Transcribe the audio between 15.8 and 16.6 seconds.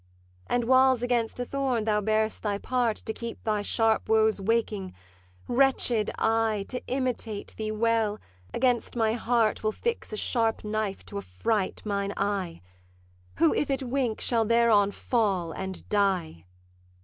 die.